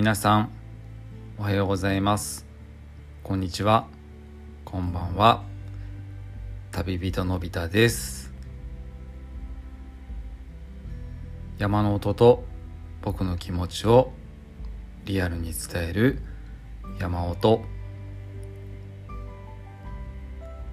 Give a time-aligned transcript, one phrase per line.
[0.00, 0.50] 皆さん
[1.36, 2.46] おはようございます。
[3.22, 3.86] こんにちは。
[4.64, 5.42] こんばんは。
[6.72, 8.32] 旅人のび太です。
[11.58, 12.44] 山の音と
[13.02, 14.12] 僕の気持ちを
[15.04, 16.22] リアルに伝える
[16.98, 17.60] 山音。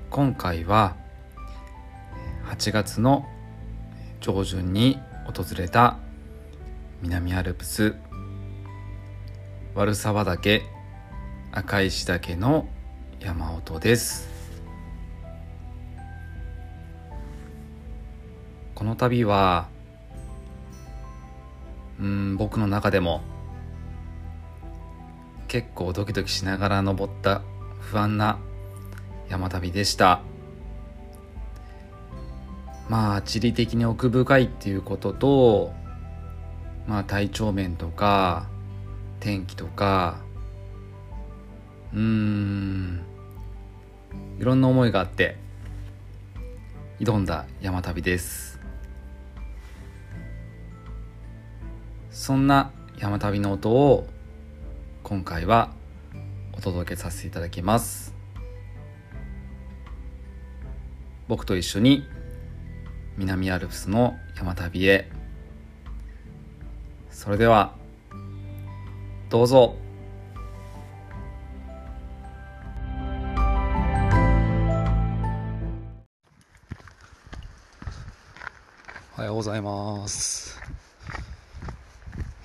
[0.10, 0.96] 今回は
[2.46, 3.26] 8月の
[4.22, 5.98] 上旬に訪れた
[7.02, 7.94] 南アルプス
[9.78, 10.64] 悪沢岳
[11.52, 12.68] 赤石岳の
[13.20, 14.28] 山音です。
[18.74, 19.70] この旅は
[22.00, 23.22] うん僕の中でも
[25.48, 27.44] 結構ドキドキしながら登った
[27.80, 28.40] 不安な
[29.30, 30.22] 山旅でした。
[32.90, 35.72] まあ地理的に奥深いっていうことと
[36.88, 38.48] まあ体調面とか
[39.20, 40.18] 天気とか
[41.94, 43.02] うーん
[44.40, 45.38] いろんな思いがあって
[47.00, 48.60] 挑んだ山旅です。
[52.10, 54.08] そんな山旅の音を
[55.04, 55.72] 今回は
[56.54, 58.16] お届けさせていただきます。
[61.28, 62.08] 僕と一緒に
[63.18, 65.12] 南アルプスの山旅へ。
[67.12, 67.77] それでは
[69.30, 69.76] どうぞ。
[79.18, 80.58] おはようございます、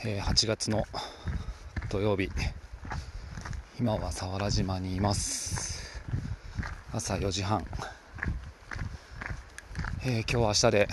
[0.04, 0.82] えー8月の
[1.88, 2.28] 土曜日。
[3.78, 6.02] 今は佐原島にいます。
[6.92, 7.64] 朝4時半、
[10.04, 10.88] えー今日は明日で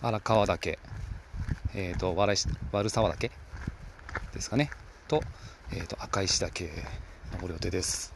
[0.00, 0.78] 荒川岳。
[1.74, 3.43] えっ、と悪石悪沢岳。
[4.44, 4.70] ですかね。
[5.08, 5.22] と,、
[5.72, 6.68] えー、と赤石岳
[7.32, 8.12] 登る予定です。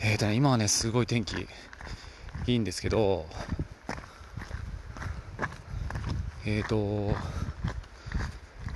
[0.00, 1.36] えーとね今はねすごい天気
[2.46, 3.26] いいんですけど
[6.46, 7.14] えーと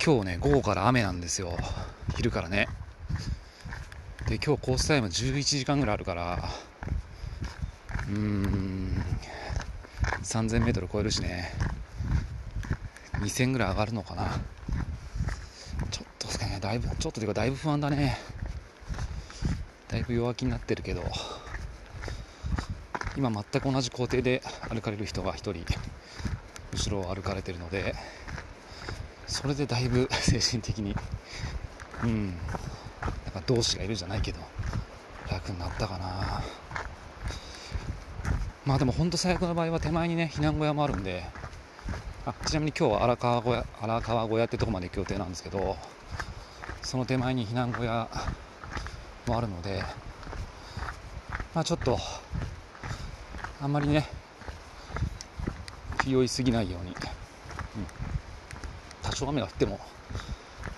[0.03, 1.57] 今日ね午後から雨なんですよ。
[2.15, 2.67] 昼からね。
[4.27, 6.49] で今日コースタイム11時間ぐらいあるから
[8.09, 9.03] うーん
[10.21, 11.51] 3000m 超えるしね。
[13.13, 14.39] 2000ぐらい上がるのかな。
[16.59, 18.17] だいぶちょっとというかだいぶ不安だね。
[19.87, 21.03] だいぶ弱気になってるけど
[23.17, 25.65] 今全く同じ工程で歩かれる人が1人
[26.71, 27.95] 後ろを歩かれてるので
[29.25, 30.95] それでだいぶ 精神的に
[32.03, 32.37] うんなん
[33.33, 34.39] か同志がいるじゃないけど
[35.29, 36.43] 楽になったかな。
[38.65, 41.23] まあでも本当最悪の場合は手前にね避難小屋もあるんで
[42.27, 45.75] あちなみに今日は荒川小屋荒川小屋ってとこまで行く予定なんですけど
[46.89, 48.09] その手前に避難小屋
[49.27, 49.83] もあるので
[51.53, 51.99] まあちょっと
[53.61, 54.09] あんまりね
[56.01, 56.97] 気負いすぎないように、うん、
[59.03, 59.79] 多少雨が降っても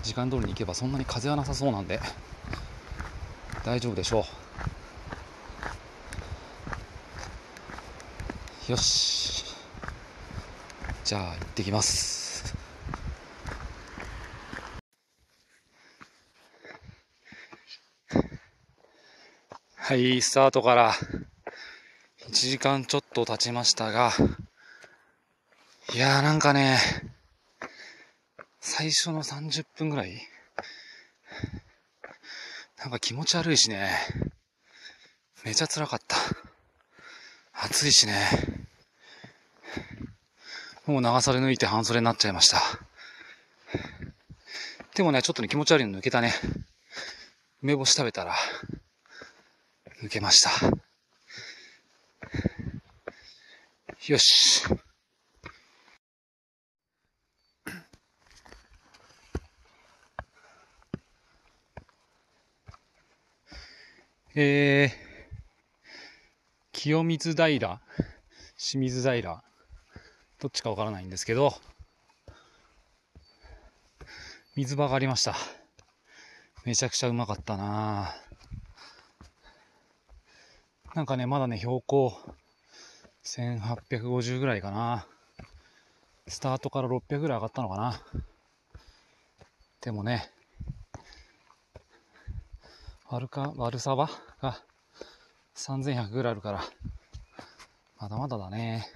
[0.02, 1.98] 時間通りに行けばそんなに風はなさそうなんで
[3.64, 4.26] 大丈夫でしょ
[8.68, 8.72] う。
[8.72, 9.46] よし。
[11.04, 12.11] じゃあ行ってきます。
[19.92, 20.94] はいスタートから
[22.26, 24.10] 1時間ちょっと経ちましたが
[25.94, 26.78] いやーなんかね
[28.58, 30.14] 最初の30分ぐらい
[32.78, 33.90] なんか気持ち悪いしね
[35.44, 36.16] めちゃ辛かった
[37.52, 38.14] 暑いしね
[40.86, 42.62] もう長袖抜いて半袖になっちゃいました。
[44.94, 46.34] でもね、ちょっとね、気持ち悪いの抜けたね。
[47.62, 48.34] 梅干し食べたら、
[50.02, 50.50] 抜けました。
[54.08, 54.64] よし。
[64.34, 64.90] えー、
[66.72, 67.80] 清水平、
[68.56, 69.44] 清水平、
[70.40, 71.54] どっちかわからないんですけど、
[74.56, 75.36] 水場がありました。
[76.64, 78.21] めちゃくちゃうまかったな
[80.94, 82.12] なんかね、まだね、標高
[83.24, 85.06] 1850ぐらいかな。
[86.28, 88.02] スタートから600ぐらい上がったのかな。
[89.80, 90.30] でもね、
[93.08, 94.10] 悪か、悪さば
[94.42, 94.60] が
[95.56, 96.62] 3100ぐらいあるから、
[97.98, 98.86] まだまだだね。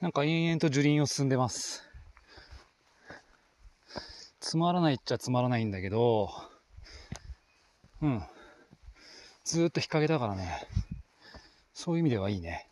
[0.00, 1.84] なんか延々と樹林を進んでます。
[4.40, 6.50] つまらないっちゃつまらないんだけど、
[8.02, 8.22] うん。
[9.44, 10.66] ずーっと日陰だからね。
[11.72, 12.68] そういう意味ではいいね。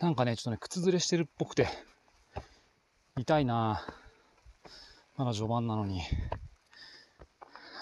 [0.00, 1.68] なんかね、ちょっとね、靴ずれしてるっぽくて、
[3.16, 3.84] 痛いな
[5.16, 6.02] まだ序盤なのに。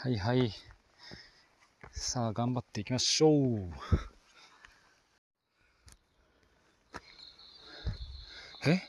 [0.02, 0.52] はいはい。
[1.92, 3.70] さあ、頑張っていきましょう。
[8.66, 8.82] え？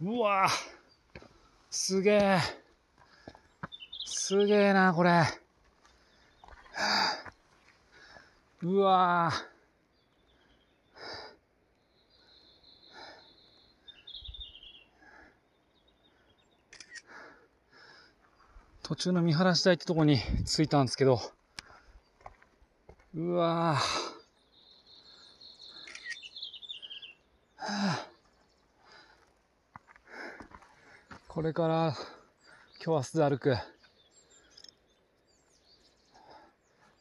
[0.00, 0.48] うわ
[1.70, 2.57] すげえ。
[4.28, 5.24] すげえな、これ。
[8.60, 9.32] うわ
[18.82, 21.22] 途中の見晴らし台ってとこに着いたんですけど、
[23.14, 23.78] うわ
[31.28, 31.94] これから
[32.84, 33.77] 今日明日で歩く。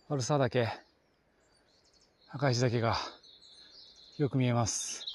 [0.09, 0.69] 悪さ岳
[2.29, 2.95] 赤石岳が
[4.17, 5.05] よく見えます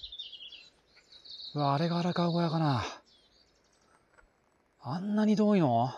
[1.55, 2.85] うわあれが荒川小屋かな
[4.83, 5.91] あんなに遠いの？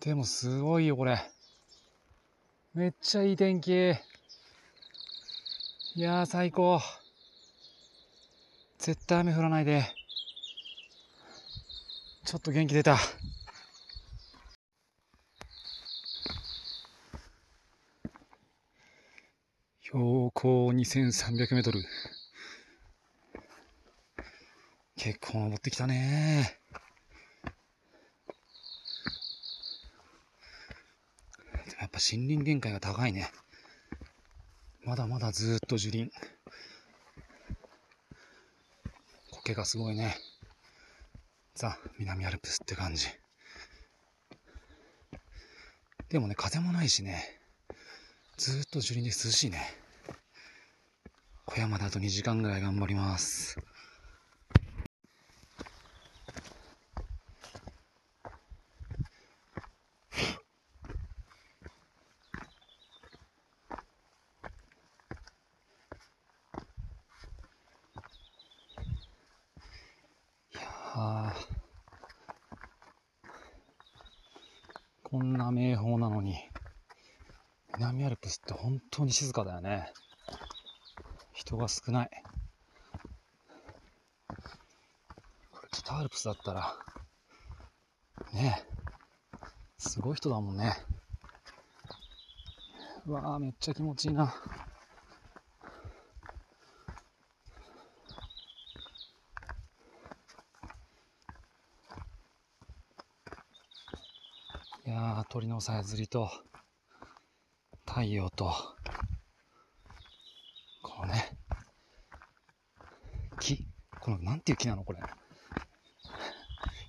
[0.00, 1.20] でもすごいよ、これ。
[2.74, 3.70] めっちゃいい天気。
[5.94, 6.80] いやー、最高。
[8.78, 9.84] 絶対雨降らないで。
[12.24, 12.96] ちょっと元気出た。
[19.90, 21.82] 標高2300メートル。
[24.98, 26.58] 結構登ってきたね
[31.80, 33.30] やっぱ森林限界が高いね。
[34.84, 36.10] まだまだずっと樹林。
[39.30, 40.18] 苔がすごいね。
[41.54, 43.06] ザ・南アルプスって感じ。
[46.10, 47.40] でもね、風もないしね、
[48.36, 49.77] ずっと樹林で涼しいね。
[51.58, 53.58] 小山であと2時間ぐらい頑張ります。
[75.02, 76.36] こんな名峰なのに、
[77.76, 79.92] 南アルプスって本当に静かだよね。
[81.48, 82.10] 人が少ない。
[85.50, 86.76] これ北アルプスだったら、
[88.34, 89.38] ねえ、
[89.78, 90.74] すごい人だもんね。
[93.06, 94.34] うわぁ、めっちゃ気持ちいいな。
[104.84, 106.30] いや鳥のさえずりと、
[107.86, 108.52] 太陽と、
[110.82, 111.38] このね、
[113.40, 113.64] 木
[114.08, 115.00] この、なんていう木なのこれ。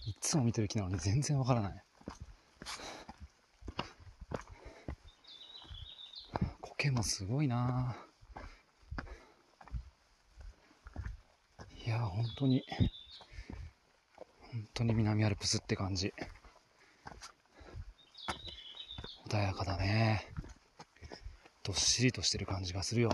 [0.06, 1.84] いつも見てる木なのに全然わからない。
[6.62, 7.98] 苔もすごいな
[11.86, 12.64] いや、本当に、
[14.54, 16.14] 本当に南アルプスって感じ。
[19.28, 20.26] 穏やかだね。
[21.64, 23.10] どっしりとしてる感じがするよ。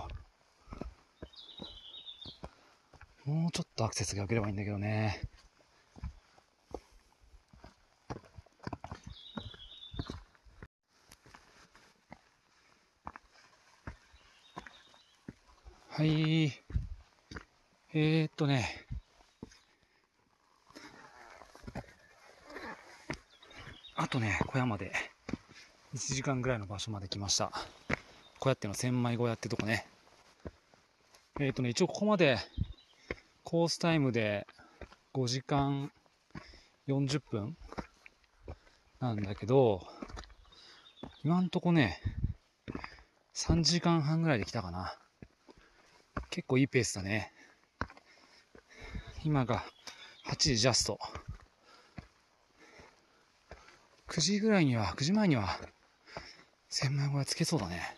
[3.25, 5.21] もうちょっアクセスが良ければいいんだけどね。
[15.89, 16.51] はい。
[17.93, 18.87] えー、っとね。
[23.95, 24.91] あとね、小山で
[25.93, 27.51] 1時間ぐらいの場所まで来ました。
[28.39, 29.85] 小屋っていうのは千枚小屋ってとこね。
[31.39, 32.39] えっ、とね、一応ここまで
[33.45, 34.47] コースタイムで
[35.13, 35.91] 5時間
[36.87, 37.55] 40分
[38.99, 39.85] なんだけど、
[41.23, 42.01] 今んとこね、
[43.35, 44.97] 3時間半ぐらいで来たかな。
[46.31, 47.31] 結構いいペースだね。
[49.23, 49.63] 今が
[50.25, 50.97] 8時ジャスト。
[54.07, 55.59] 9時ぐらいには、9時前には
[56.67, 57.95] 千枚小屋つけそうだね。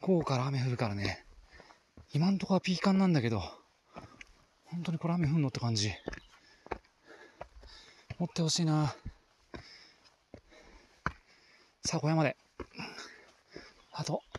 [0.00, 1.25] 午後から雨降るからね。
[2.16, 3.42] 今んとこはピーカンなんだけど、
[4.64, 5.92] 本当にこれ雨降んのって感じ。
[8.18, 8.94] 持ってほしいな。
[11.84, 12.34] さあ、小屋まで。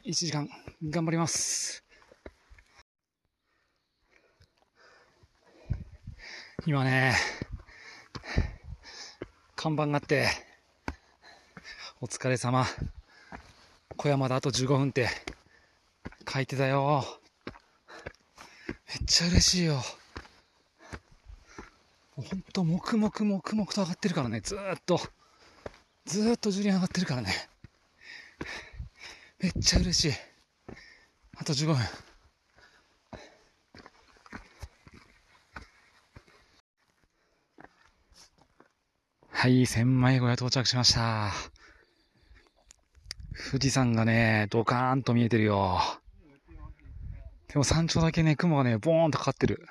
[0.08, 0.50] 1時間
[0.90, 1.84] 頑張ります。
[6.66, 7.14] 今ね、
[9.56, 10.30] 看板があって、
[12.02, 12.66] お疲れ様。
[13.98, 15.10] 小山であと15分って
[16.28, 17.06] 書いてたよ。
[18.88, 19.82] めっちゃ嬉しいよ。
[22.16, 25.00] ほんと、黙々黙々と上がってるからね、ずーっと。
[26.06, 27.34] ずーっと樹輪上がってるからね。
[29.40, 30.18] めっちゃ嬉しい。
[31.38, 31.76] あと15分。
[39.30, 41.32] はい、千枚小屋到着しました。
[43.52, 45.80] 富士山がね、ドカーンと見えてるよ。
[47.48, 49.68] でも山頂だけね、雲がね、ボーンとかかってる。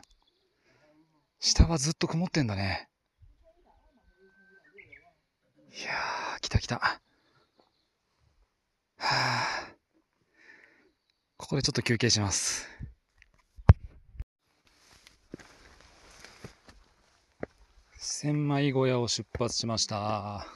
[1.41, 2.89] 下はずっと曇ってんだね。
[5.71, 6.77] いやー、来た来た。
[6.77, 7.01] は
[8.99, 9.73] あ。
[11.37, 12.67] ここでちょっと休憩します。
[17.99, 20.47] 千枚小屋を出発しました。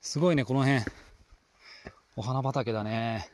[0.00, 0.84] すごいね、この辺。
[2.14, 3.28] お花畑だね。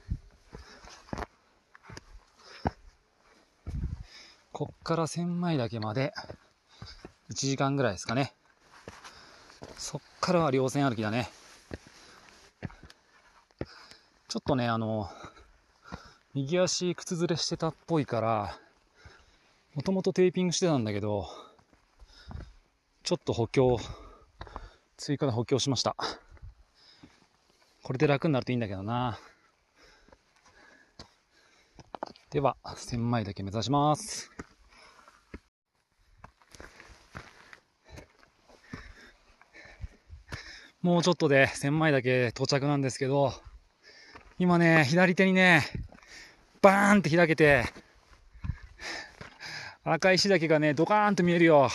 [4.59, 6.15] こっから千枚岳まで
[7.31, 8.33] 1時間ぐらいですかね。
[9.77, 11.29] そっからは稜線歩きだね。
[14.29, 15.11] ちょっとね、あの、
[16.33, 18.59] 右足靴ずれしてたっぽいから、
[19.75, 21.29] もともとテーピングしてたんだけど、
[23.03, 23.77] ちょっと補強、
[24.97, 25.95] 追加で補強しました。
[27.83, 29.19] これで楽になるといいんだけどな。
[32.31, 34.31] では、千枚岳目指します。
[40.87, 43.33] もうちょっとで千枚岳到着なんですけど、
[44.39, 45.65] 今ね、左手にね、
[46.63, 47.65] バーンって開けて、
[49.83, 51.71] 赤石岳がね、ドカーンと見えるよ。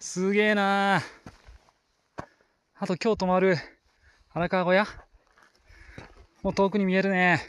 [0.00, 3.56] すげえなあと今日泊まる
[4.32, 4.86] 荒川小屋
[6.42, 7.48] もう遠くに見えるね。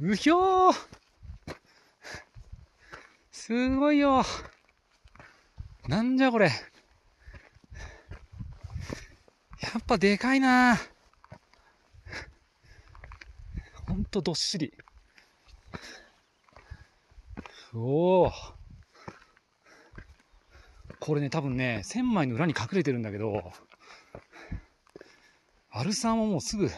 [0.00, 0.74] うひょー
[3.30, 4.22] すごいよ
[5.86, 6.50] なんじゃこれ。
[9.72, 10.76] やっぱでかいな
[13.86, 14.72] ほんとどっしり。
[17.74, 18.32] おお。
[21.00, 23.52] これね、多分ね、千枚の裏に隠れてるんだけど、
[25.70, 26.70] アルサンはもうすぐ、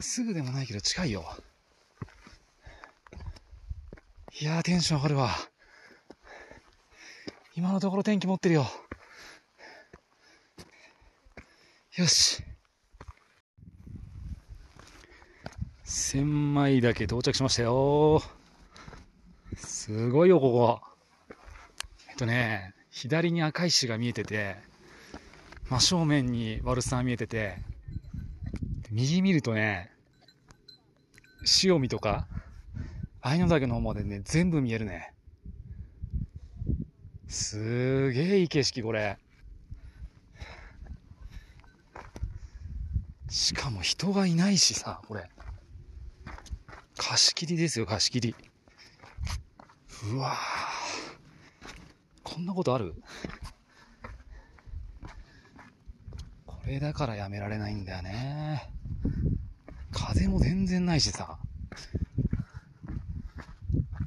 [0.00, 1.24] すぐでもないけど近いよ。
[4.40, 5.30] いやー、テンション上がるわ。
[7.54, 8.66] 今のところ天気持ってるよ。
[11.98, 12.44] よし。
[15.82, 18.22] 千枚だけ到着しましたよ。
[19.56, 20.80] すごいよ、ここ。
[22.08, 24.58] えっとね、左に赤石が見えてて、
[25.68, 27.56] 真正面にワルサー見えてて、
[28.92, 29.90] 右見るとね、
[31.64, 32.28] 塩見とか、
[33.22, 35.12] 愛の岳の方までね、全部見えるね。
[37.26, 39.18] すげえいい景色、これ。
[43.28, 45.28] しかも人がいないしさ、これ。
[46.96, 48.34] 貸し切りですよ、貸し切り。
[50.12, 50.38] うわぁ。
[52.22, 52.94] こんなことある？
[56.46, 58.70] これだからやめられないんだよね。
[59.92, 61.38] 風も全然ないしさ。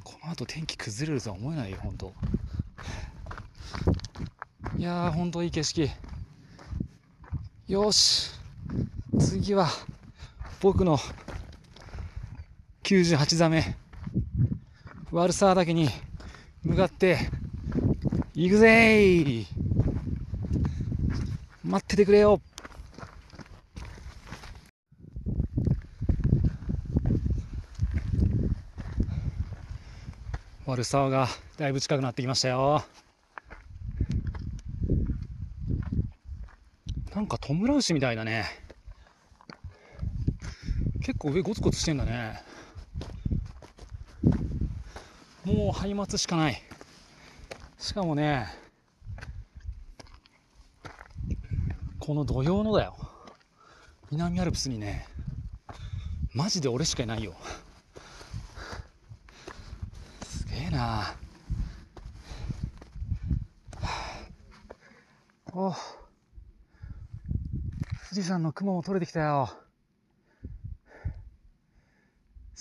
[0.04, 2.12] この後天気崩れるとは思えないよ、ほんと。
[4.76, 5.90] いやー、ほんといい景色。
[7.68, 8.30] よし。
[9.18, 9.68] 次は、
[10.60, 10.98] 僕の
[12.82, 13.76] 98座目、
[15.10, 15.88] ワルサー岳に
[16.62, 17.18] 向かって、
[18.34, 19.46] 行くぜ
[21.62, 22.40] 待っててくれよ。
[30.64, 31.28] 悪沢が
[31.58, 32.82] だいぶ近くなってきましたよ。
[37.14, 38.71] なんかトムラウシみたいだね。
[41.02, 42.40] 結構上ゴツゴツしてんだね
[45.44, 46.62] もうハ松しかない
[47.82, 48.46] しかもね、
[51.98, 52.96] この土曜のだよ。
[54.12, 55.08] 南アルプスにね、
[56.32, 57.34] マジで俺しかいないよ。
[60.24, 61.16] すげえな
[65.52, 65.76] お富
[68.14, 69.61] 士山の雲も取れてきたよ。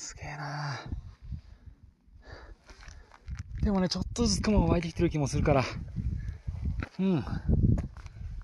[0.01, 0.79] すげえな
[3.61, 5.63] でもね、ちょっとずつ雲が湧いてきてる気もするから。
[6.99, 7.23] うん。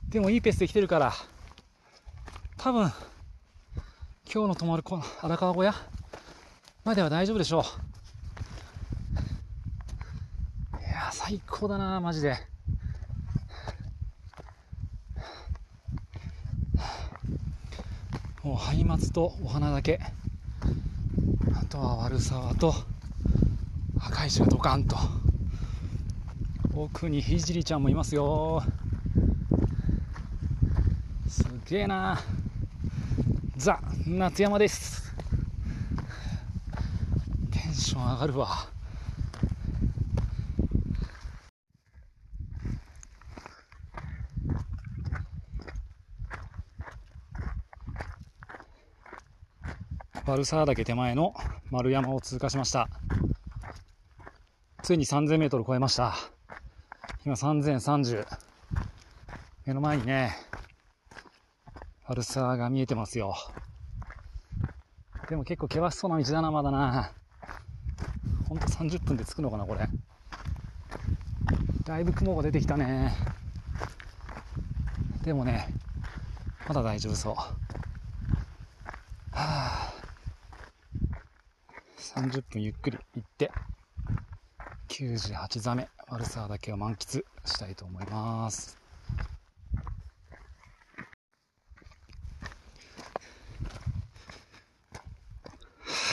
[0.07, 1.13] でもいいペースで来てるから、
[2.57, 2.93] 多分、
[4.31, 5.73] 今日の泊まるこの荒川小屋
[6.83, 7.65] までは大丈夫でしょ
[10.75, 10.77] う。
[10.79, 12.37] いや最高だなマジで。
[18.43, 19.99] もう、ハイマツとお花だけ。
[21.67, 22.73] とは悪沢と
[23.99, 24.95] 赤石がドカンと。
[26.73, 28.63] 奥にひじりちゃんもいますよ。
[31.27, 32.19] すげえな。
[33.57, 35.13] ザ・夏山です。
[37.51, 38.76] テンション上がるわ。
[50.27, 51.33] バルサー岳手前の
[51.71, 52.89] 丸山を通過しました。
[54.83, 56.15] ついに3000メートル超えました。
[57.25, 58.27] 今3030。
[59.65, 60.35] 目の前にね、
[62.03, 63.35] パルサーが見えてますよ。
[65.29, 67.13] でも結構険しそうな道だな、まだな。
[68.49, 69.87] ほんと30分で着くのかな、これ。
[71.85, 73.13] だいぶ雲が出てきたね。
[75.23, 75.69] でもね、
[76.67, 77.33] まだ大丈夫そう。
[77.33, 77.45] は
[79.33, 79.93] あ、
[82.17, 83.51] 30分ゆっくり行って、
[84.87, 88.75] 98座目、ワルサーだけを満喫したいと思います。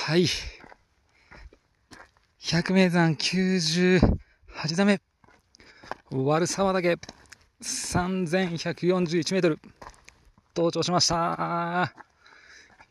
[0.06, 0.26] はい。
[2.38, 4.18] 百名山98
[4.74, 5.00] 座目。
[6.10, 6.98] 悪沢岳
[7.62, 9.58] 3141メートル。
[10.54, 11.94] 登頂しました。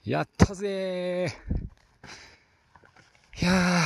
[0.03, 1.31] やったぜ
[3.41, 3.81] いや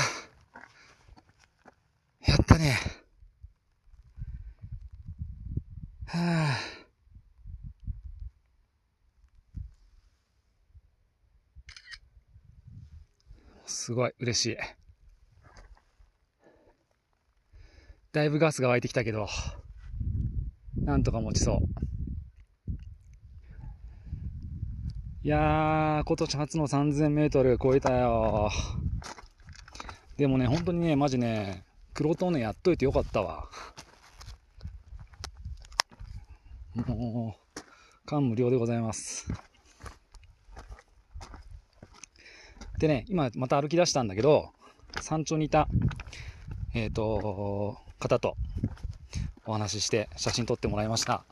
[2.26, 2.30] ー。
[2.30, 2.78] やったね。
[6.06, 6.58] はあ。
[13.88, 14.58] すごい嬉しい。
[18.12, 19.30] だいぶガスが湧いてきたけど、
[20.76, 21.60] なんとか持ちそう。
[25.24, 28.52] いやー、今年初の3000メートル超えたよ。
[30.18, 33.48] でもね、本当にね、マジね、黒トね、やっといてよかったわ。
[36.76, 39.32] もう、感無量でございます。
[42.78, 44.52] でね、今また歩き出したんだけど、
[45.02, 45.68] 山頂にいた、
[46.76, 48.38] えっ、ー、と、方と
[49.46, 51.26] お話しして写真撮ってもらいました。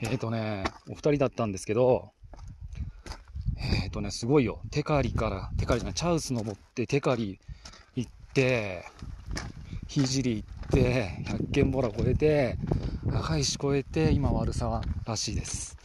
[0.00, 2.10] えっ、ー、とね、お二人だったんですけど、
[3.56, 4.60] えっ、ー、とね、すごいよ。
[4.70, 7.40] テカリから、テカリじゃない、チャウス登って、テカリ
[7.96, 8.84] 行って、
[9.86, 12.58] ひじり行って、百軒ボラ越えて、
[13.10, 15.78] 赤石越えて、今悪沢らしいです。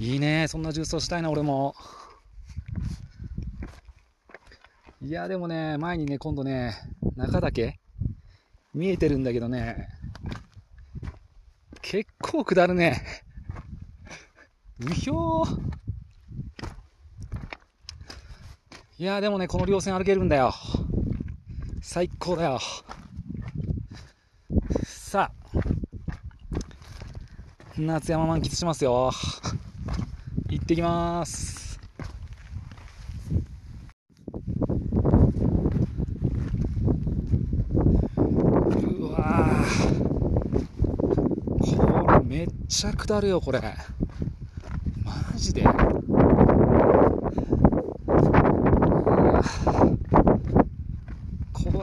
[0.00, 1.76] いいね、そんな重走したいな、俺も。
[5.08, 6.74] いや、でもね、前にね、今度ね、
[7.16, 7.72] 中岳？
[8.74, 9.88] 見えてるんだけどね、
[11.80, 13.02] 結構下るね。
[14.86, 15.60] うひょー。
[18.98, 20.52] いや、でもね、この稜線歩けるんだよ。
[21.80, 22.60] 最高だよ。
[24.84, 25.58] さあ、
[27.78, 29.10] 夏山満喫しますよ。
[30.50, 31.67] 行ってきます。
[42.78, 43.60] ちゃ下るよ、これ。
[45.04, 45.64] マジで。
[45.64, 45.72] こ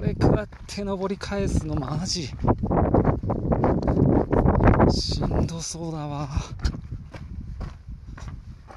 [0.02, 2.30] れ下って登り返すのマジ。
[4.90, 6.30] しんどそうだわ。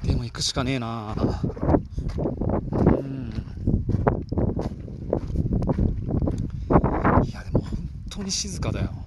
[0.03, 1.15] でも行くしかねえな。
[1.15, 3.31] うん。
[7.23, 8.98] いや、でも本当に静かだよ。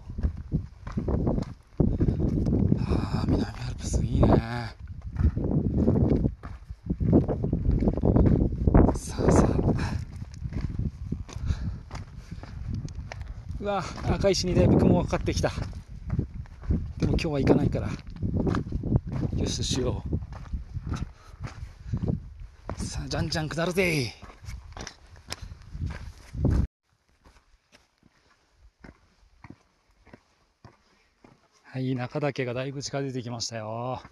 [13.63, 15.53] うわ赤石にだいぶ雲がかかってきた。
[16.99, 17.89] でも今日は行かないから
[19.39, 20.03] よししよ
[22.77, 22.85] う。
[22.85, 24.13] さあじゃんじゃん下るぜ。
[31.63, 34.03] はい中岳がだいぶ近づいてきましたよ。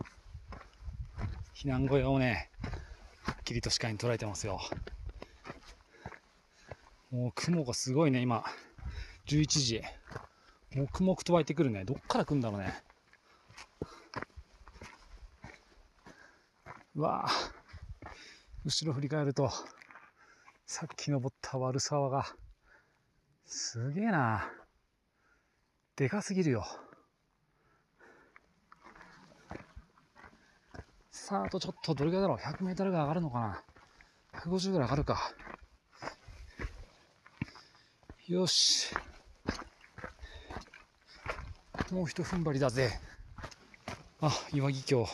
[1.57, 2.51] 避難小屋をね
[3.25, 4.61] はっきりと視界に捉えてますよ。
[7.11, 8.45] もう雲がすごいね、今。
[9.31, 9.83] 11時。
[10.75, 11.85] 黙々と湧いてくるね。
[11.85, 12.83] どっから来るんだろうね。
[16.97, 17.61] うわぁ。
[18.65, 19.49] 後ろ振り返ると、
[20.67, 22.27] さっき登った悪沢が、
[23.47, 24.51] すげえな。
[25.95, 26.67] でかすぎるよ。
[31.13, 33.65] さあ、あとちょっとどれぐらいだろう ?100 メートルぐらい上がるのかな
[34.41, 35.33] ?150 ぐらい上がるか。
[38.27, 38.93] よし。
[41.91, 43.01] もう一踏ん張りだぜ。
[44.21, 45.09] あ、岩木橋。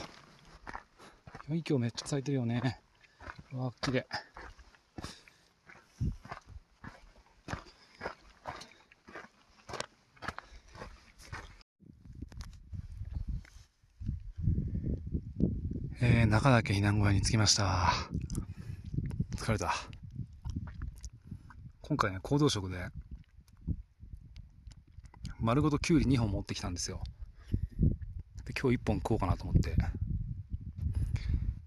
[1.49, 2.81] 岩木橋めっちゃ咲いてるよね。
[3.55, 4.07] わ、綺麗。
[16.03, 17.91] えー、中岳避難小屋に着きました。
[19.37, 19.73] 疲れた。
[21.81, 22.91] 今回ね、行動食で、
[25.47, 27.01] 丸ごときゅうり2本持ってきたんですよ。
[28.45, 29.77] で、今日1本食おうかなと思って、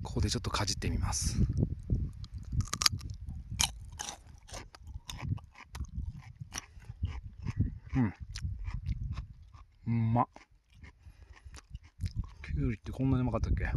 [0.04, 1.38] ここでちょっとかじってみます。
[7.96, 8.14] うん。
[9.88, 10.28] うまっ。
[12.54, 13.72] きゅうりってこんなにうまかったっけ？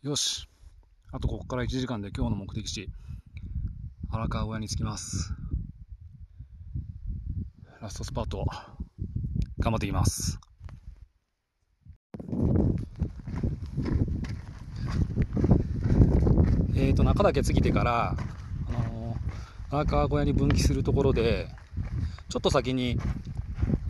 [0.00, 0.48] よし。
[1.44, 2.88] ここから1時間で今日の目的地、
[4.10, 5.34] 荒川小屋に着きます。
[7.82, 8.46] ラストスパート、
[9.58, 10.40] 頑張っていきます。
[16.74, 18.16] えーと、中岳過ぎてから、
[18.68, 21.48] あのー、荒川小屋に分岐するところで、
[22.30, 22.98] ちょっと先に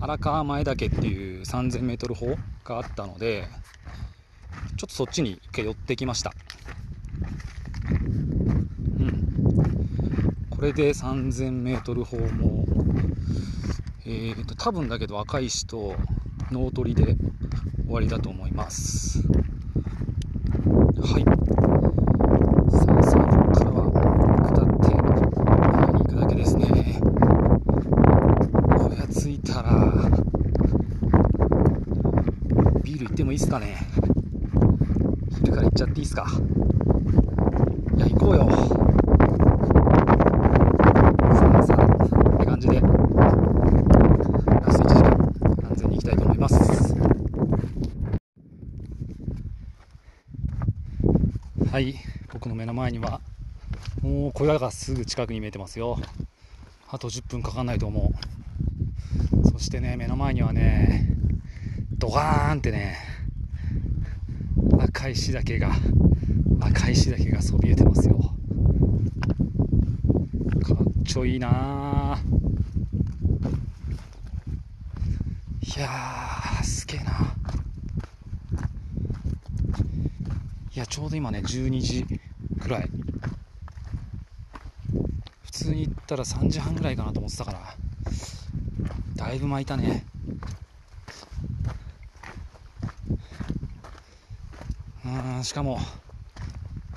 [0.01, 3.47] 荒川前岳っていう 3000m 方があったので、
[4.77, 6.33] ちょっとそっちに一回寄ってきました。
[8.99, 10.49] うん。
[10.51, 12.65] これで 3000m 方も、
[14.07, 15.95] えーと、多分だけど赤石と
[16.51, 17.17] 脳取りで
[17.85, 19.23] 終わりだと思います。
[21.03, 21.25] はい。
[22.71, 23.91] さあさあ、ここからは
[24.49, 24.95] 下って
[25.93, 26.99] に行くだけですね。
[28.79, 29.71] これ着いたら、
[32.83, 33.77] ビール行ってもいいっすかね。
[35.45, 36.27] 昼から行っちゃっていいっすか
[37.97, 38.49] いや行こうよ
[41.35, 42.89] さあさあって感じでラ
[44.73, 45.11] スト1時間
[45.69, 46.95] 安全に行きたいと思います
[51.71, 51.95] はい
[52.33, 53.21] 僕の目の前には
[54.03, 55.99] もう小屋がすぐ近くに見えてますよ。
[56.89, 58.13] あと10分かかんないと思
[59.43, 59.49] う。
[59.51, 61.15] そしてね目の前にはね
[61.93, 62.97] ドカーンってね
[64.81, 65.71] 赤石岳が
[66.61, 68.19] 赤石岳がそびえてますよ。
[70.63, 72.19] かっちょいいな。
[75.61, 77.13] いやーすげえな。
[80.75, 82.07] いやちょうど今ね12時
[82.61, 82.89] くらい。
[85.55, 87.77] 通に行ったら3時半ぐらいかなと思ってたから。
[89.15, 90.05] だいぶ巻いたね。
[95.07, 95.79] うんしかも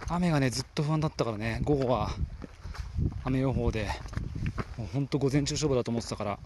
[0.08, 1.62] 雨がねずっと不安だったからね。
[1.63, 2.10] 午後は
[3.24, 3.88] 雨予報で。
[4.76, 6.39] もうほんと午前中勝負だと思ってたから。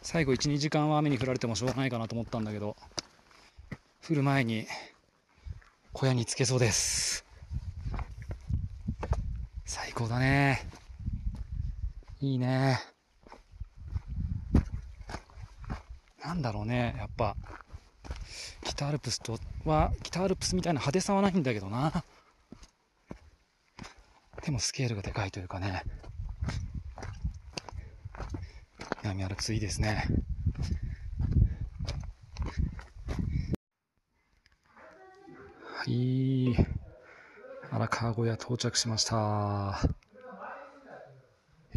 [0.00, 2.74] 最後12時間は雨に降られてもしょうがないかなと思ったんだけど。
[4.08, 4.66] 降る前に
[5.92, 7.26] 小屋につけそうです。
[9.66, 10.83] 最高だね。
[12.24, 12.80] いいね。
[16.24, 17.36] なんだろうねやっぱ。
[18.64, 22.02] 北アルプスとは北アルプスみたいな派手さはないんだけどな。
[24.42, 25.82] でもスケールがでかいというかね。
[29.02, 30.06] 南アルプスいいですね。
[35.62, 36.56] はい。
[37.70, 39.78] 荒川小屋到着しました。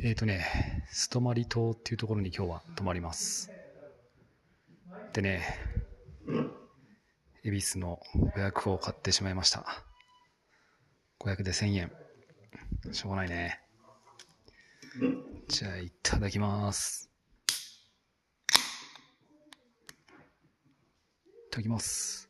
[0.04, 3.52] えっ、ー、とねストマリ島っていうところに今日は泊まります
[5.14, 5.44] でね
[7.48, 8.02] 恵比寿の
[8.36, 9.66] 予約を買ってしまいました。
[11.22, 11.92] 500で1000円。
[12.92, 13.62] しょうがないね。
[15.48, 17.10] じゃあ、いただきます。
[21.48, 22.27] いただきます。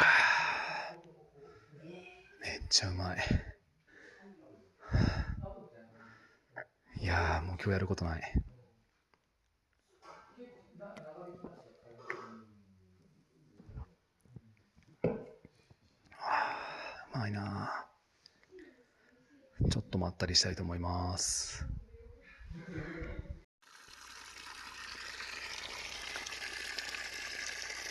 [2.40, 3.18] めっちゃうまい。
[7.00, 8.22] いやもう今日やることない。
[15.04, 15.08] う
[17.12, 17.86] まいな。
[19.70, 21.66] ちょっとまったりしたいと思います。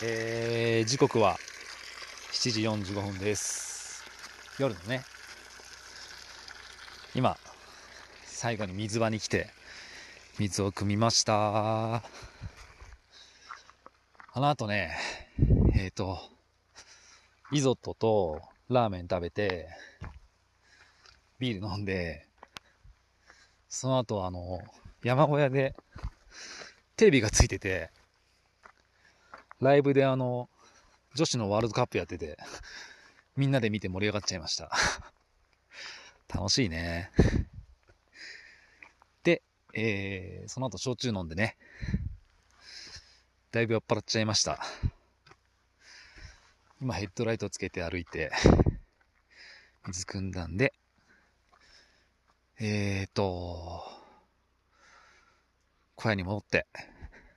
[0.02, 1.36] えー、時刻は
[2.40, 4.02] 7時45分です。
[4.58, 5.02] 夜のね。
[7.14, 7.36] 今
[8.24, 9.50] 最後に水場に来て
[10.38, 11.96] 水を汲みました。
[11.96, 12.02] あ
[14.36, 14.96] の後ね
[15.74, 16.18] えっ、ー、と
[17.52, 19.68] リゾットとラーメン食べて
[21.38, 22.26] ビール飲んで
[23.68, 24.62] その後あの
[25.04, 25.74] 山小屋で
[26.96, 27.90] テレビがついてて
[29.60, 30.48] ライブであの、
[31.14, 32.38] 女子のワールドカップやってて、
[33.36, 34.70] みんなで見て盛り上がっちゃいました。
[36.28, 37.10] 楽しいね。
[39.24, 39.42] で、
[39.74, 41.56] えー、その後焼酎飲んでね、
[43.50, 44.64] だいぶ酔っ払っちゃいました。
[46.80, 48.30] 今ヘッドライトつけて歩いて、
[49.86, 50.72] 水汲んだんで、
[52.58, 53.84] えーと、
[55.96, 56.66] 小屋に戻って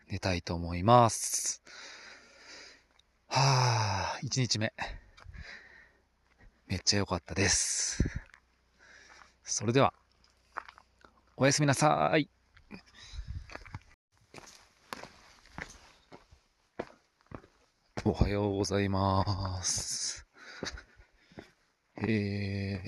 [0.09, 1.63] 寝たいと思います。
[3.35, 4.71] はあ、1日目。
[6.67, 8.03] めっちゃ良かったです。
[9.43, 9.91] それでは、
[11.35, 12.29] おやすみなさい。
[18.05, 20.27] おはようございます。
[22.07, 22.83] え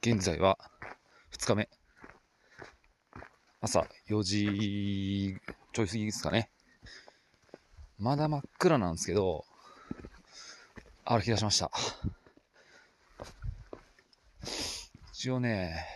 [0.00, 0.58] ー、現在は
[1.32, 1.68] 2日目。
[3.60, 5.36] 朝4時
[5.72, 6.52] ちょい過ぎですかね。
[7.98, 9.44] まだ真っ暗なんですけど、
[11.08, 11.70] 歩き出しました。
[15.12, 15.86] 一応ね、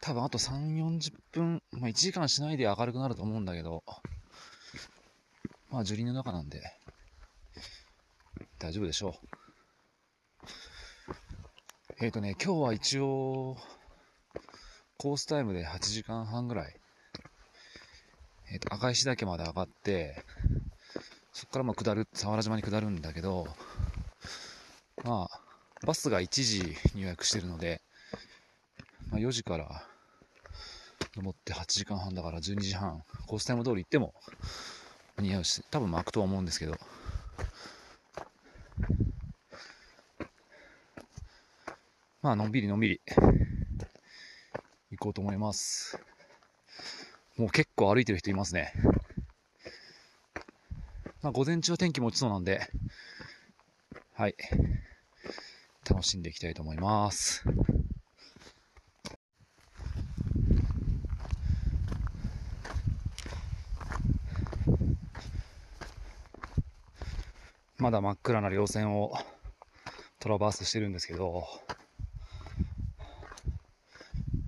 [0.00, 3.84] 多分あと3、40分、まあ1時間しないで明るくなると思うんだけど、
[5.70, 6.62] まあ樹林の中なんで、
[8.58, 9.26] 大丈夫でしょう。
[12.00, 13.58] えっ、ー、とね、今日は一応、
[14.96, 16.74] コースタイムで8時間半ぐらい、
[18.50, 20.24] えっ、ー、と、赤石岳まで上がって、
[21.32, 23.46] そこからまあ下る、佐原島に下るんだけど、
[25.04, 25.40] まあ、
[25.86, 27.80] バスが1時に予約してるので、
[29.10, 29.82] まあ、4時から
[31.16, 34.14] 登って8時間半だから12時半、コースタイム通り行っても
[35.16, 36.76] 間に合うし、多分巻くとは思うんですけど、
[42.20, 43.00] まあ、のんびりのんびり
[44.90, 45.98] 行こうと思います。
[47.38, 48.72] もう結構歩いてる人いますね。
[51.22, 52.60] まあ、午前中は天気も落ちそうなんで、
[54.14, 54.34] はい。
[55.88, 57.44] 楽しんでいきたいと思います。
[67.78, 69.12] まだ真っ暗な稜線を
[70.18, 71.44] トラバースしてるんですけど、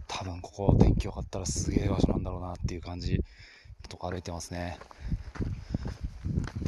[0.09, 3.23] 多分ここ天気良かったらすげえ場所なんだろうなっていう感じ
[3.89, 4.79] とか歩いてますね。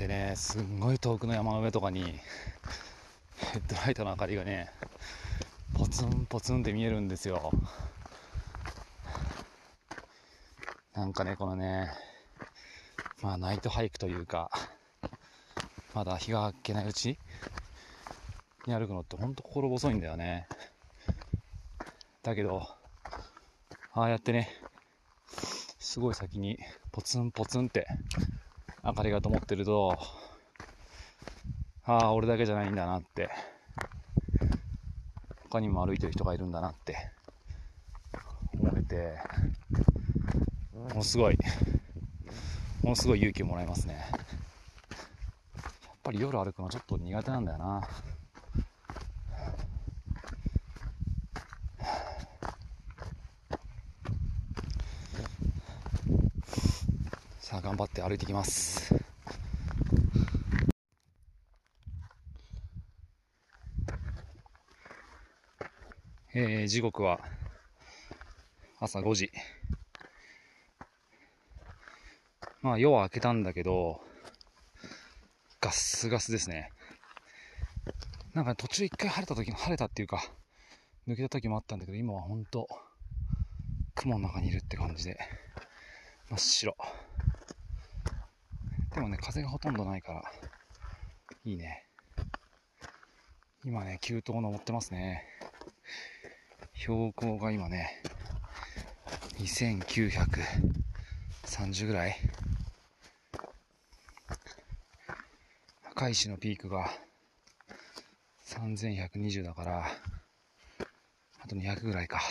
[0.09, 4.71] ね、すんごい遠くの山の上とかに、ヘッドライトの明かりがね、
[5.75, 7.51] ポツンポツンって見えるんですよ。
[10.95, 11.91] なんかね、このね、
[13.23, 14.51] まあナイトハイクというか、
[15.95, 17.19] まだ日が明けないうち
[18.67, 20.49] に歩くのってほんと心細いんだよね。
[22.23, 22.63] だけど、
[23.93, 24.51] ああやってね、
[25.79, 26.59] すごい先に
[26.93, 27.87] ポツンポツンって
[28.87, 29.99] 明かりが灯ってると、
[31.83, 33.29] ああ、俺だけじゃないんだなって、
[35.51, 36.97] 他にも歩いてる人がいるんだなって。
[38.55, 39.19] 思えて、
[40.73, 41.39] ものすごい、
[42.85, 43.95] ものすごい勇気をもらいますね。
[43.95, 44.01] や
[45.61, 47.89] っぱり夜歩くのちょっと苦手なんだよな。
[57.67, 58.95] 頑張って歩いてきます。
[66.33, 67.19] えー、時刻は
[68.79, 69.33] 朝5時。
[72.63, 74.01] まあ夜は明けたんだけど
[75.61, 76.71] ガスガスですね。
[78.33, 80.23] なんか途中一回晴れた時晴れたっていうか
[81.09, 82.69] 抜けた時もあったんだけど今は本当
[83.97, 85.19] 雲の中にいるって感じで
[86.31, 86.77] 真っ白。
[88.97, 90.23] でもね、風がほとんどないから、
[91.45, 91.85] いいね。
[93.65, 95.23] 今ね、急登登ってますね。
[96.75, 98.03] 標高が今ね、
[99.39, 102.17] 2930ぐらい
[105.91, 106.91] 赤石のピークが
[108.47, 109.87] 3120だから
[111.43, 112.23] あと200ぐらいか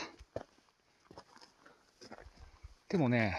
[2.89, 3.38] でもね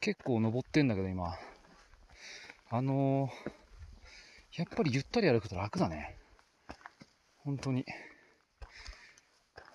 [0.00, 1.36] 結構登ってんだけど今
[2.74, 6.16] あのー、やっぱりゆったり歩くと楽だね
[7.44, 7.84] 本当に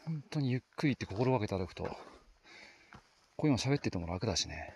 [0.04, 1.92] 本当にゆっくりって心がけて歩くとこ
[3.44, 4.74] ういうの喋ってても楽だしね。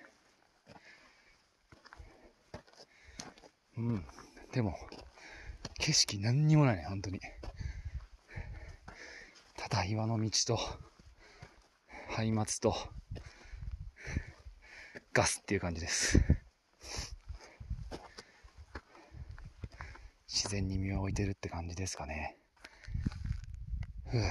[3.75, 4.05] うん。
[4.51, 4.77] でも、
[5.79, 7.19] 景色何にもないね、本当に。
[9.57, 10.59] ただ岩の道と、
[12.15, 12.75] 松明と、
[15.11, 16.19] ガスっていう感じです。
[20.33, 22.37] 自然に身を置いてるって感じですかね。
[24.09, 24.21] ふぅ。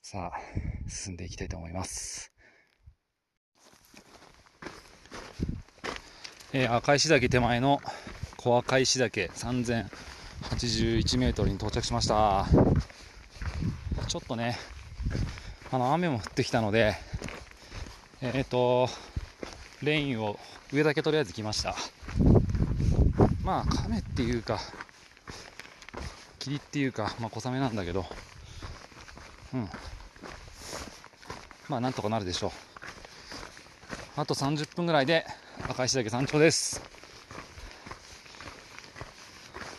[0.00, 0.40] さあ、
[0.88, 2.32] 進んでいきたいと思います。
[6.52, 7.80] えー、赤石岳手前の
[8.36, 12.46] 小赤石岳3081メートルに到着しました。
[14.06, 14.56] ちょっとね、
[15.72, 16.94] あの、雨も降ってきたので、
[18.20, 18.88] えっ、ー、と、
[19.82, 20.38] レインを
[20.72, 21.74] 上だけとりあえず来ました。
[23.44, 24.58] まあ、亀っていうか、
[26.38, 28.06] 霧っていうか、まあ、小雨なんだけど、
[29.52, 29.68] うん。
[31.68, 32.50] まあなんとかなるでしょう。
[34.16, 35.26] あと30分ぐらいで
[35.68, 36.80] 赤石岳山頂です。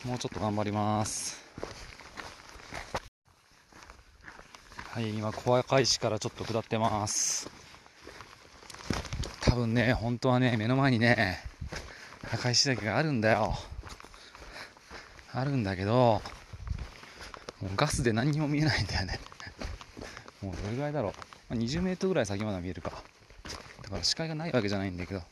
[0.05, 1.43] もうちょっと頑張ります。
[4.89, 7.49] はい今小赤石からちょっと下ってます。
[9.41, 11.54] 多分ね本当はね目の前にね
[12.35, 13.55] 赤石岳があるんだよ。
[15.31, 16.21] あるんだけど
[17.61, 19.19] もうガスで何にも見えないんだよね。
[20.41, 21.13] もうどれぐらいだろ
[21.49, 22.91] う、20メートルぐらい先まで見えるか。
[23.83, 25.23] だから視界がないわけじゃないんだけど。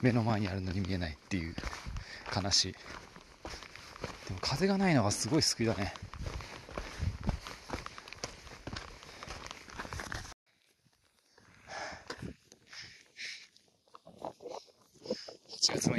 [0.00, 1.56] 目の前にあるのに見えないっていう
[2.34, 2.72] 悲しい。
[2.72, 2.78] で
[4.34, 5.92] も風がないのがすごい救いだね。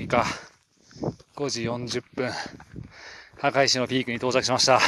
[0.07, 0.25] 8月
[1.01, 2.31] 6日5時40分
[3.39, 4.79] 墓石のピークに到着しました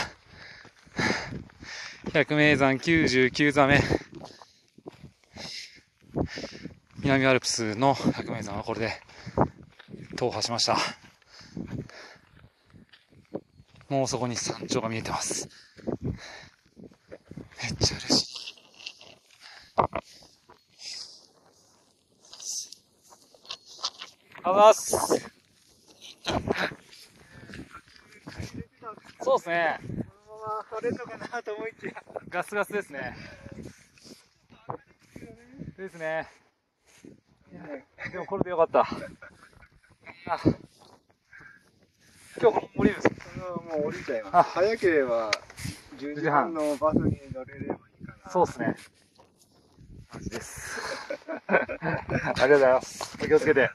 [2.14, 3.80] 百名山99座目。
[7.02, 8.92] 南アルプスの百名山はこれで
[10.16, 10.78] 踏破しました。
[13.90, 15.48] もうそこに山頂が見えてます。
[16.02, 18.56] めっちゃ嬉しい。
[24.42, 24.98] あざます。
[29.22, 29.80] そうですね。
[30.70, 33.16] 取れんのかなと思いきやガスガスですね。
[35.78, 36.28] ですね。
[38.12, 38.88] でもこれでよかった。
[42.42, 45.32] 今日降りるんですもう降りちゃいます早ければ
[45.98, 48.32] 10時半のバスに乗れればいいかな。
[48.32, 48.76] そうですね。
[50.12, 51.08] マジです。
[51.46, 51.68] あり
[52.18, 53.18] がとうございます。
[53.24, 53.72] お気をつけて、はい、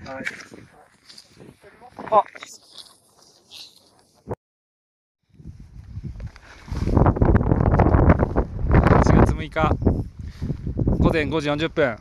[2.11, 2.25] あ
[9.45, 9.77] 6日
[10.99, 11.97] 午前5時40分、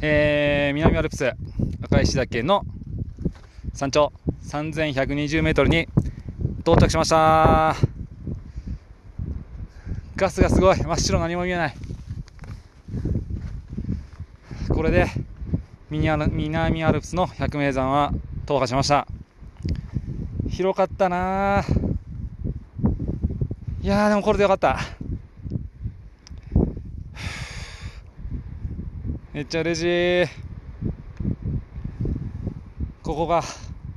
[0.00, 1.32] えー、南アルプス
[1.82, 2.64] 赤石岳の
[3.74, 4.12] 山頂
[4.44, 5.88] 3120メートルに
[6.60, 7.76] 到着しました。
[10.16, 10.76] ガスがすごい。
[10.76, 11.74] 真っ白何も見えない。
[14.68, 15.06] これで
[15.90, 18.12] 南アルプスの百名山は
[18.46, 19.06] 踏破しました。
[20.50, 21.64] 広かったな
[23.82, 24.99] いやでもこれでよかった。
[29.40, 29.84] めっちゃ嬉し
[30.24, 30.26] い。
[33.02, 33.42] ここが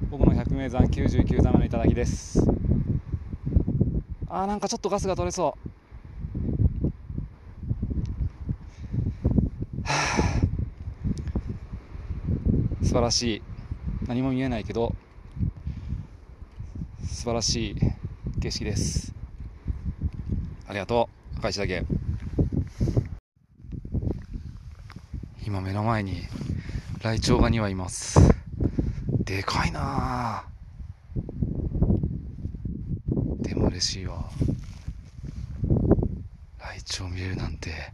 [0.09, 2.39] 僕の百名山99座目の頂です。
[4.29, 5.57] あーなんかちょっとガスが取れそ
[12.79, 12.85] う。
[12.85, 13.41] 素晴らしい。
[14.07, 14.95] 何も見えないけど
[17.03, 17.75] 素晴らしい
[18.39, 19.13] 景色です。
[20.69, 21.39] ありがとう。
[21.39, 21.83] 赤石だけ。
[25.45, 26.23] 今目の前に
[27.01, 28.17] ライチョウが2羽います。
[29.25, 30.45] でかいな
[33.41, 34.29] でも嬉しいわ。
[36.59, 37.91] ライチョウ見れるなんて。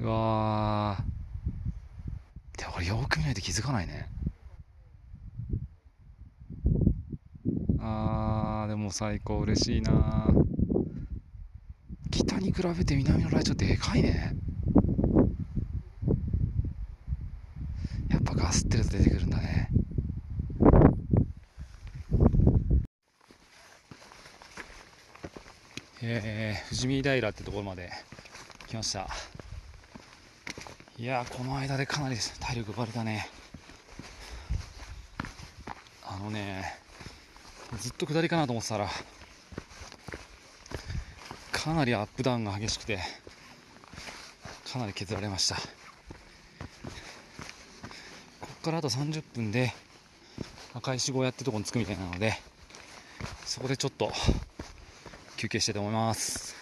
[0.00, 4.08] うわーでもこれよく見ないと気づかないね。
[7.78, 10.28] あーでも最高嬉しいな
[12.10, 14.36] 北に比べて南のライチョウでかいね
[18.08, 18.18] や
[18.66, 19.70] ってると出てくるんだね。
[26.02, 27.90] えー、富士見平ってところまで
[28.68, 29.08] 来ました。
[30.98, 33.28] いやーこの間でかなり体力奪われたね。
[36.04, 36.78] あのね
[37.80, 38.88] ずっと下りかなと思ってたら
[41.52, 42.98] かなりアップダウンが激しくて
[44.72, 45.56] かなり削られました。
[48.66, 49.72] からあと30分で
[50.74, 52.32] 赤石小屋ってとこに着くみたいなので
[53.44, 54.10] そこでちょっと
[55.36, 56.56] 休憩したいと思います。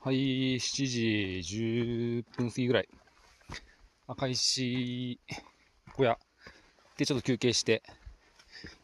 [0.00, 2.88] はい7時10分過ぎぐらい。
[4.06, 5.18] 赤石
[5.96, 6.18] 小屋
[6.96, 7.82] でちょっと休憩して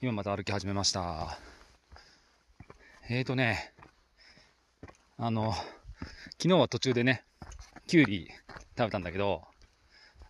[0.02, 1.38] 今また歩き始めました。
[3.08, 3.72] えーとね
[5.18, 5.52] あの
[6.32, 7.22] 昨日は途中でね
[7.86, 8.28] きゅうり
[8.76, 9.42] 食べたんだけど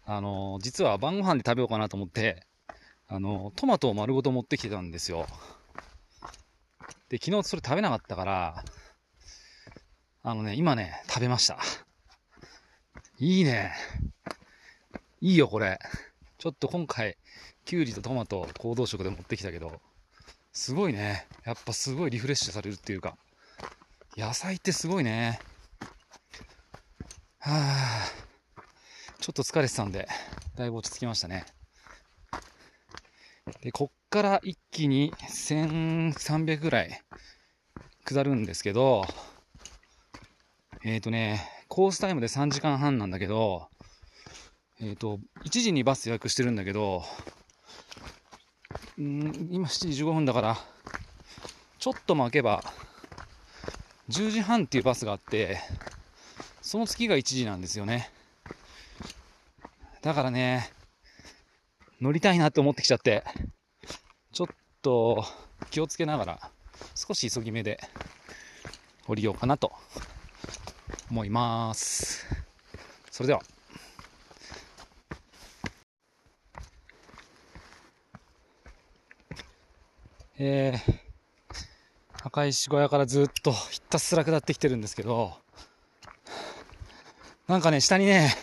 [0.07, 2.47] あの実は晩ご飯で食べようかなと思って
[3.07, 5.27] あの、トマトを丸ごと持ってきてたんですよ。
[7.11, 8.65] で、昨日それ食べなかったから、
[10.23, 11.59] あのね、今ね、食べました。
[13.19, 13.73] いいね。
[15.21, 15.79] いいよ、これ。
[16.39, 17.19] ちょっと今回、
[17.65, 19.81] キュウリとトマト、行動食で持ってきたけど、
[20.53, 21.27] すごいね。
[21.45, 23.19] やっぱすごいリフレッシュされるっていうか、
[24.17, 25.41] 野菜ってすごいね。
[27.47, 30.09] はぁ、ちょっと疲れてたんで、
[30.57, 31.45] だいぶ落ち着きましたね。
[33.61, 37.03] で、こっから一気に1300ぐらい
[38.07, 39.05] 下るんですけど、
[40.85, 43.69] えっ、ー、とね、コースタイムで3時間半なんだけど、
[44.81, 47.03] えっ、ー、と、1時にバス予約してるんだけど、
[48.99, 50.57] ん今7時15分だから、
[51.79, 52.65] ちょっと巻けば、
[54.09, 55.61] 10時半っていうバスがあって、
[56.65, 58.11] その月が1時なんですよね。
[60.01, 60.73] だからね、
[62.01, 63.23] 乗りたいなって思ってきちゃって、
[64.33, 64.47] ちょっ
[64.81, 65.23] と
[65.71, 66.51] 気をつけながら
[66.95, 67.79] 少し急ぎ目で
[69.07, 69.73] 降りようかなと
[71.11, 72.25] 思います。
[73.11, 73.43] それでは。
[80.39, 80.95] えー、
[82.23, 85.44] 赤石小屋からずっとひたすら下ってきてるんですけど、
[87.47, 88.35] なんかね、下にね、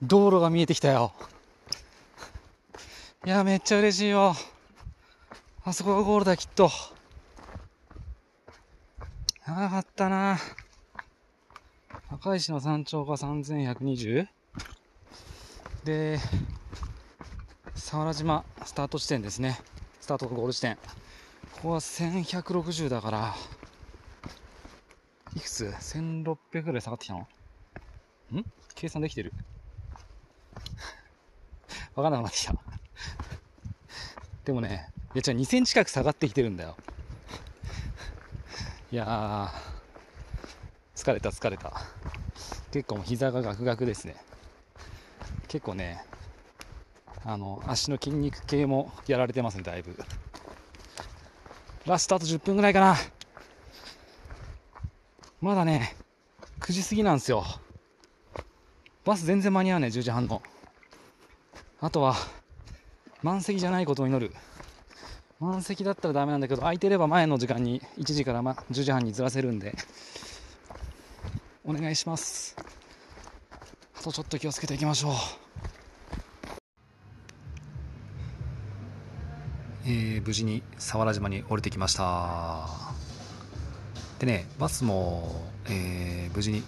[0.00, 1.12] 道路が見えてきたよ。
[3.26, 4.34] いや、めっちゃ嬉しいよ。
[5.62, 6.70] あそこがゴールだ、きっと。
[9.46, 10.38] 長かったな。
[12.10, 14.26] 赤石の山頂が3120。
[15.84, 16.18] で、
[17.74, 19.60] 佐原島スタート地点ですね。
[20.00, 20.76] スタートとゴール地点。
[21.56, 23.34] ここは1160だから、
[25.36, 27.28] いくつ ?1600 ぐらい下がってきたの？
[28.36, 28.44] ん？
[28.74, 29.32] 計算できてる？
[31.94, 32.54] わかんなくなってきた。
[34.44, 36.76] でもね、いや、じゃ2センチ近く下がってきてるんだよ。
[38.90, 39.52] いや、
[40.94, 41.72] 疲れた疲れた。
[42.70, 44.16] 結構もう膝がガクガクですね。
[45.48, 46.04] 結構ね、
[47.24, 49.98] あの、足の筋肉系もやられてますね、だいぶ。
[51.86, 52.96] ラストあと10分ぐらいかな。
[55.40, 55.96] まだね、
[56.60, 57.44] 9時過ぎなんですよ。
[59.08, 60.42] バス全然間に合わない、10時半の。
[61.80, 62.14] あとは、
[63.22, 64.34] 満席じゃないことを祈る。
[65.40, 69.74] 満席だったらダメなんだけど、空いてれば前の時間に1時からま10時半にずらせるんで、
[71.64, 72.54] お願いします。
[73.98, 75.12] あとちょっと気をつけていきましょう。
[79.86, 82.68] えー、無事に佐原島に降りてきました
[84.18, 86.62] でねバスも、えー、無事に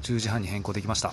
[0.00, 1.12] 10時半に変更できました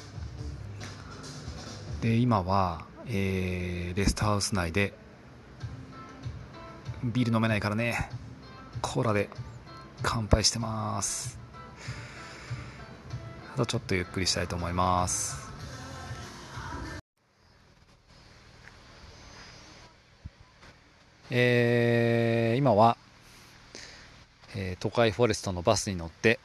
[2.02, 4.94] で今はえー、レストハウス内で
[7.04, 8.08] ビール飲めないからね
[8.84, 9.30] コーラで
[10.04, 11.40] 乾杯してます。
[13.56, 15.50] あとちょっとゆっくりしたいと思います。
[21.32, 22.96] えー、今は、
[24.56, 26.40] えー、都会フォレストのバスに乗って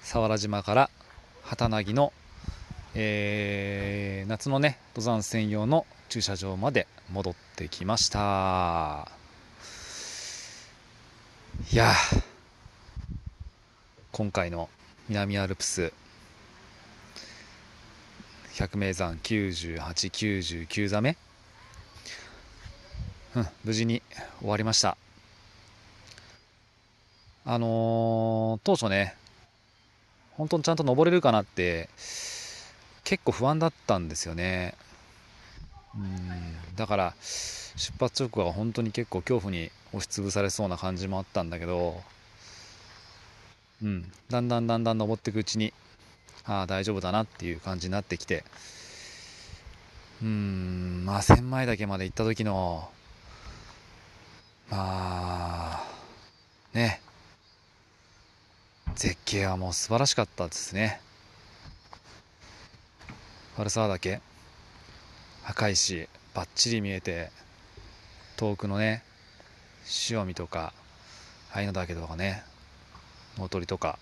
[0.00, 0.90] 佐原島から
[1.44, 2.12] 旗凪の
[2.96, 9.08] えー、夏のね登山専用の駐車場まで戻ってきました。
[11.72, 11.92] いや
[14.12, 14.68] 今回の
[15.08, 15.92] 南アルプス
[18.54, 21.16] 百名山9899座目。
[23.34, 24.02] うん無事に
[24.38, 24.96] 終わりました。
[27.44, 29.16] あのー当初ね
[30.36, 31.88] 本当にちゃんと登れるかなって
[33.04, 34.74] 結構不安だったんですよね。
[35.94, 36.76] うん。
[36.76, 37.14] だから
[37.76, 42.02] 出発直後は本当に結構恐怖に押しつぶされそうな感じもあったんだけど
[43.82, 44.10] うん。
[44.28, 45.72] だんだんだんだん登っていくうちに
[46.44, 48.44] ああ大丈夫だなっていう感じになってきて
[50.22, 51.04] うん。
[51.04, 52.88] まあ千枚岳まで行った時の
[54.70, 55.84] まあ
[56.72, 57.00] ね。
[58.94, 61.00] 絶景はもう素晴らしかったですね。
[63.56, 64.20] 春沢岳
[65.46, 67.30] 赤いしバッチリ見えて
[68.36, 69.04] 遠くのね
[70.10, 70.72] 塩見とか
[71.52, 72.42] 愛の岳とかね
[73.38, 73.98] 大鳥とか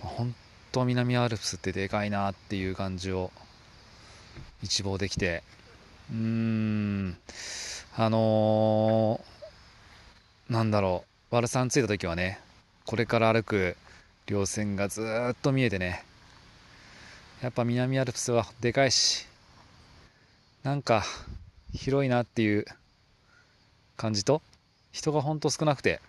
[0.00, 0.34] 本
[0.72, 3.30] 当南アルプスってでかいなっていう感じを
[4.64, 5.44] 一望できて
[6.10, 7.16] うーん
[7.96, 12.40] あのーなんだろう悪さん着いた時はね
[12.84, 13.76] これから歩く
[14.26, 16.04] 稜線がずっと見えてね
[17.44, 19.26] やっぱ南アルプスはでかいし
[20.62, 21.04] なんか
[21.74, 22.64] 広いなっていう
[23.98, 24.40] 感じと
[24.92, 26.00] 人がほんと少なくて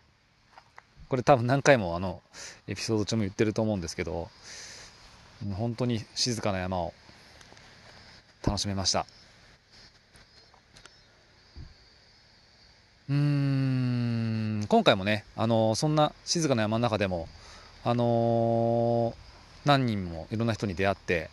[1.10, 2.22] これ多分何回もあの
[2.70, 4.30] エピソード中も言ってると思うんですけど
[5.58, 6.94] 本当に静かな山を
[8.48, 9.06] 楽しめました。
[13.10, 17.28] うーん今回もねあのそんな静かな山の中でも
[17.84, 19.14] あの
[19.66, 21.30] 何人もいろんな人に出会って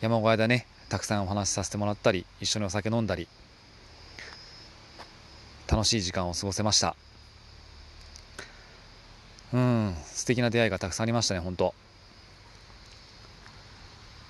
[0.00, 3.26] 山小屋でねたくさんお話しさせてもらったり一緒にお酒飲んだり
[5.66, 6.94] 楽しい時間を過ごせました。
[9.52, 11.74] うん素敵な出会いがたくさんありましたね本当。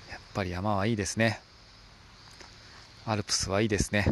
[0.09, 1.41] やっぱり山はいいですね。
[3.05, 4.05] アルプスはいいですね。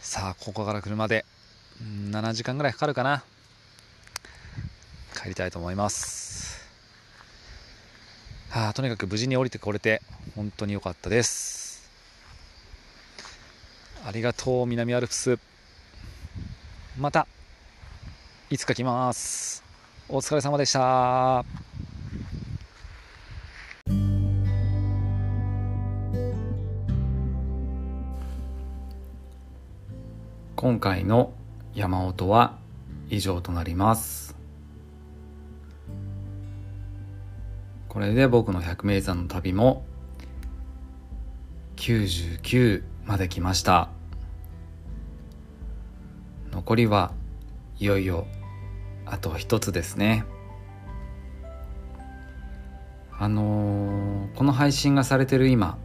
[0.00, 1.24] さあここから車で
[1.80, 3.22] うん7時間ぐらいかかるかな。
[5.20, 6.66] 帰りたいと思います。
[8.48, 10.00] はあとにかく無事に降りてこれて
[10.34, 11.90] 本当に良かったです。
[14.06, 15.38] ありがとう南アルプス。
[16.98, 17.26] また
[18.48, 19.62] いつか来ます。
[20.08, 21.44] お疲れ様でした。
[30.56, 31.32] 今回の
[31.74, 32.58] 山音は
[33.10, 34.29] 以上となります。
[37.90, 39.84] これで僕の百名山の旅も
[41.74, 43.88] 99まで来ました。
[46.52, 47.12] 残りは
[47.80, 48.28] いよいよ
[49.06, 50.24] あと一つですね。
[53.18, 55.76] あのーこの配信がされてる今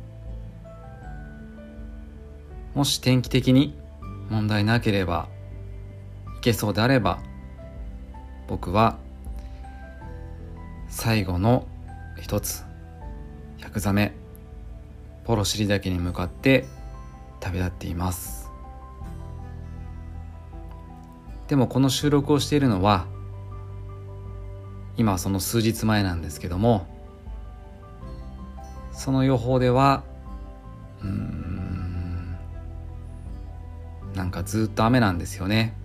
[2.75, 3.77] もし天気的に
[4.29, 5.27] 問題なければ
[6.37, 7.19] いけそうであれば
[8.47, 8.99] 僕は
[10.87, 11.67] 最後の
[12.25, 12.63] 一つ。
[13.59, 14.11] 100座目
[15.25, 16.65] ポロシリ岳に向かって
[17.39, 18.49] 旅立っています。
[21.47, 23.05] でもこの収録をしているのは
[24.97, 26.87] 今その数日前なんですけども
[28.91, 30.03] その予報では
[31.03, 32.35] うん
[34.15, 35.77] なんかずっと雨なんですよね。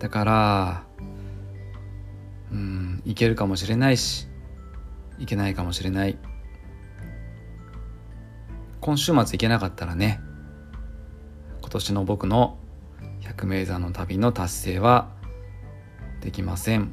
[0.00, 0.82] だから
[2.50, 4.28] うん行けるかもしれないし
[5.18, 6.18] 行けないかもしれない。
[8.80, 10.20] 今週末行けなかったらね
[11.60, 12.58] 今年の僕の
[13.20, 15.08] 百名山の旅の達成は
[16.20, 16.92] できません。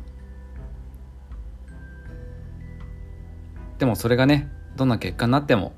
[3.80, 5.74] でもそれがねどんな結果になっても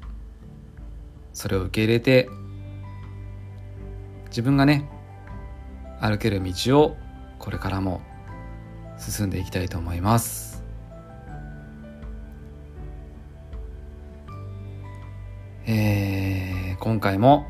[1.34, 2.30] それを受け入れて
[4.28, 4.90] 自分がね
[6.02, 6.98] 歩ける道を
[7.40, 8.02] これからも
[9.02, 10.64] 進んでいきたいと思います。
[15.66, 17.46] えー今回も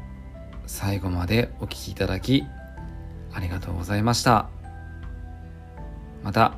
[0.67, 2.43] 最後までお聴きいただき
[3.31, 4.49] ありがとうございました。
[6.21, 6.53] また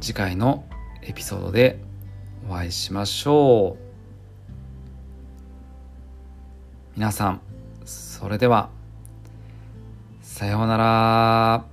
[0.00, 0.64] 次回の
[1.02, 1.78] エピソードで
[2.48, 3.82] お会いしましょう。
[6.94, 7.40] 皆さん
[7.84, 8.70] それでは
[10.22, 11.64] さようなら。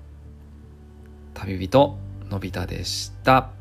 [1.33, 2.06] 旅人。
[2.29, 3.56] のび太でした。